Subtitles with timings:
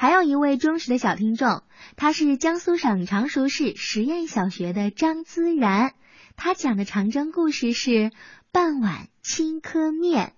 [0.00, 1.62] 还有一位忠实的小听众，
[1.94, 5.92] 他是江苏省常熟市实验小学的张孜然，
[6.36, 8.10] 他讲的长征故事是
[8.50, 10.32] 半碗青稞面。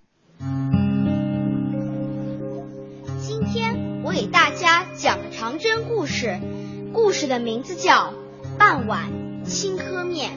[3.21, 6.41] 今天我给大家讲长征故事，
[6.93, 8.15] 故事的名字叫
[8.59, 10.33] 半碗青稞面。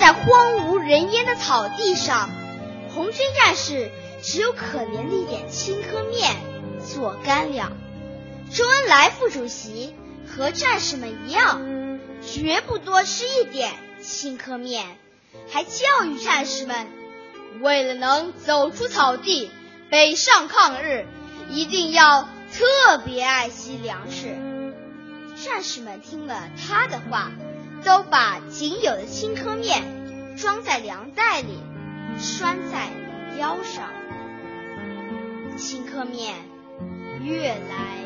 [0.00, 2.30] 在荒无人烟的草地上，
[2.88, 3.90] 红军战士
[4.22, 6.55] 只有可怜的一点青稞面。
[6.86, 7.72] 做干粮。
[8.50, 9.92] 周恩来副主席
[10.28, 14.86] 和战士们一样，绝不多吃一点青稞面，
[15.50, 16.86] 还教育战士们，
[17.60, 19.50] 为了能走出草地，
[19.90, 21.06] 北上抗日，
[21.50, 24.36] 一定要特别爱惜粮食。
[25.44, 27.32] 战士们听了他的话，
[27.84, 31.58] 都把仅有的青稞面装在粮袋里，
[32.20, 32.88] 拴在
[33.38, 33.90] 腰上。
[35.58, 36.34] 青稞面。
[37.26, 38.04] 越来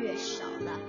[0.00, 0.80] 越少了，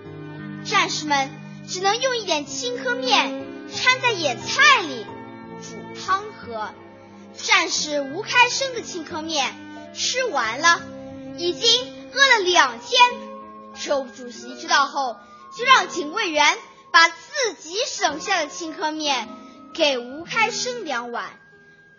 [0.63, 1.29] 战士们
[1.67, 5.05] 只能用一点青稞面掺在野菜里
[5.59, 6.70] 煮汤喝。
[7.34, 9.53] 战士吴开生的青稞面
[9.93, 10.81] 吃完了，
[11.37, 11.70] 已经
[12.13, 13.01] 饿了两天。
[13.83, 15.17] 周主席知道后，
[15.57, 16.57] 就让警卫员
[16.93, 19.27] 把自己省下的青稞面
[19.73, 21.26] 给吴开生两碗。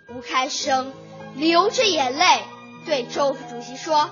[0.08, 0.94] 吴开生
[1.34, 2.42] 流着眼泪
[2.86, 4.08] 对周副主席说。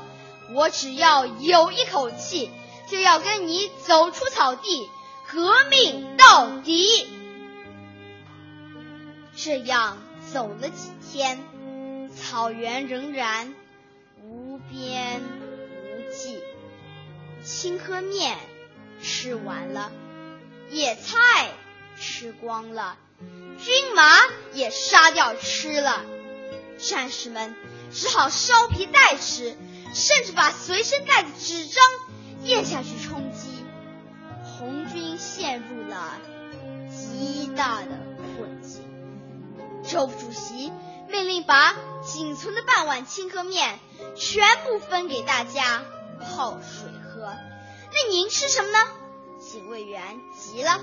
[0.52, 2.50] 我只要有一口气，
[2.88, 4.88] 就要跟你走出草地，
[5.30, 7.08] 革命到底。
[9.36, 9.98] 这样
[10.32, 11.40] 走了几天，
[12.14, 13.54] 草原仍然
[14.22, 16.42] 无边无际。
[17.42, 18.36] 青稞面
[19.02, 19.92] 吃完了，
[20.68, 21.52] 野菜
[21.98, 22.98] 吃光了，
[23.58, 24.04] 军马
[24.52, 26.04] 也杀掉吃了，
[26.76, 27.54] 战士们
[27.92, 29.56] 只好烧皮带吃。
[29.92, 31.82] 甚至把随身带的纸张
[32.44, 33.64] 咽下去充饥，
[34.42, 36.18] 红军陷入了
[36.90, 37.88] 极大的
[38.36, 38.82] 困境。
[39.82, 40.72] 周副主席
[41.08, 43.78] 命令把仅存的半碗青稞面
[44.14, 45.82] 全部分给大家
[46.20, 47.34] 泡水喝。
[47.92, 48.78] 那您吃什么呢？
[49.40, 50.80] 警卫员急了。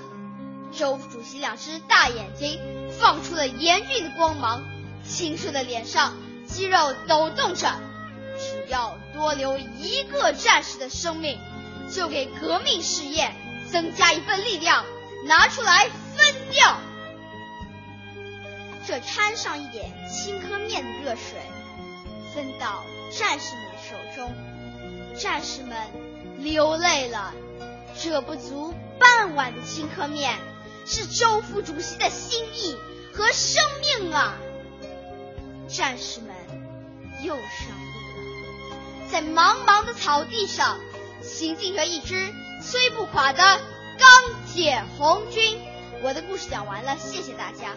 [0.70, 2.60] 周副主席两只大眼睛
[3.00, 4.62] 放出了严峻的光芒，
[5.02, 6.14] 清瘦的脸上
[6.46, 7.72] 肌肉抖动着。
[8.36, 11.40] 只要多留一个战士的生命，
[11.92, 13.32] 就给革命事业
[13.68, 14.86] 增加一份力量。
[15.26, 16.78] 拿出来分掉，
[18.86, 21.40] 这掺上一点青稞面的热水，
[22.32, 24.32] 分到战士们的手中。
[25.18, 25.76] 战士们
[26.38, 27.34] 流泪了，
[28.00, 30.38] 这不足半碗的青稞面，
[30.86, 32.76] 是周副主席的心意
[33.12, 33.60] 和生
[33.98, 34.36] 命啊！
[35.68, 36.30] 战士们
[37.24, 37.76] 又伤。
[39.10, 40.78] 在茫茫的草地上，
[41.22, 42.32] 行进着一支
[42.62, 43.42] 虽不垮的
[43.98, 44.08] 钢
[44.46, 45.58] 铁红军。
[46.02, 47.74] 我的故事讲完了，谢谢大家。